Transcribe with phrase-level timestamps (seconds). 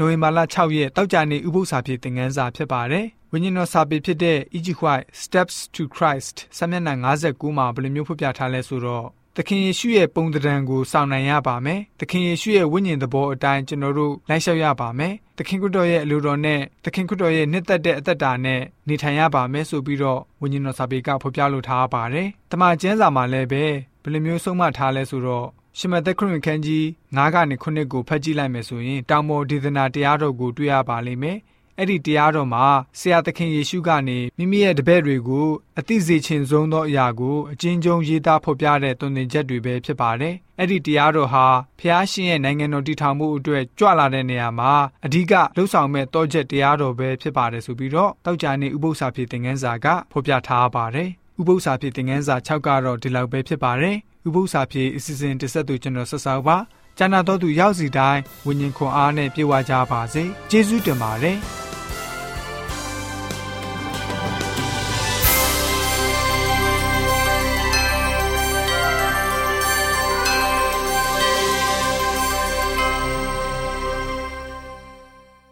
[0.00, 4.68] နိုဝင်ဘာလ6ရက်တောက်ကြနေဥပုသ္စာဖြစ်သင်ခန်းစာဖြစ်ပါတယ်။ဝိညာဉ်တော်စာပေဖြစ်တဲ့ E.G.
[4.82, 6.94] White Steps to Christ စာမျက်နှာ
[7.26, 9.06] 59မှာဘယ်လိုမျိုးဖော်ပြထားလဲဆိုတော့
[9.36, 23.64] သခင်ယေရှုရဲ့ပုံသဏ္ဍာန်ကိုစောင့်နိုင်ရပါမယ်။သခင်ယေရှုရဲ့ဝိညာဉ်သဘောအတိုင်းကျွန်တော်တို့လိုက်လျှောက်ရပါမယ်။သခင်ခရစ်တော်ရဲ့အလိုတော်နဲ့သခင်ခရစ်တော်ရဲ့နှစ်သက်တဲ့အသက်တာနဲ့နေထိုင်ရပါမယ်ဆိုပြီးတော့ဝိညာဉ်တော်စာပေကဖော်ပြလိုထားပါတယ်။တမန်ကျမ်းစာမှာလည်းပဲ
[24.02, 25.46] ဘယ်လိုမျိုးဆုံးမထားလဲဆိုတော့
[25.80, 26.84] ရှမသက်ခရစ်ခန်းကြီး
[27.16, 31.38] 9ကနေ9ကိုဖတ်ကြည့်လိုက်မယ်ဆိုရင်တောင်ပေါ်ဒေသနာတရားတော်ကိုတွေ့ရပါလိမ့်မယ်။
[31.78, 32.66] အဲ့ဒီတရားတော်မှာ
[32.98, 41.46] ဆရာသခင်ယေရှုကနေမိမိရဲ့တပည့်တွေကိုအသိစေခြင်းဆုံးသောအရာကိုအချင်းချင်းရေးသားဖော်ပြတဲ့သွန်သင်ချက်တွေပဲဖြစ်ပါတယ်။အဲ့ဒီတရားတော်ဟာ
[41.80, 44.72] ဖျားရှင်ရဲ့နိုင်ငံတော်တည်ထောင်မှုအတွက်ကြွလာတဲ့နေရာမှာ
[45.06, 51.08] အဓိကလှုပ်ဆောင်မဲ့တောချက်တရားတော်ပဲဖြစ်ပါတယ်ဆိုပြီးတော့တောက်ကြနေဥပု္ပ္ပစာဖြစ်သင်ခန်းစာကဖော်ပြထားပါတယ်။
[51.40, 56.56] ဥပု္ပ္ပစာဖြစ်သင်ခန်းစာ6ကတော့ဒီလောက်ပဲဖြစ်ပါတယ်။ ဥပု္ပ္ပစာဖြစ်အစီအစဉ်တစ်ဆက်သူကျွန်တော်ဆက်ဆောက်ပါ။
[56.98, 61.38] ကျန်တော်သူရောက်စီတိုင်းဝิญဉ်ခွန်အားနဲ့ပြေဝကြပါစေ။ကျေးဇူးတင်ပါတယ်။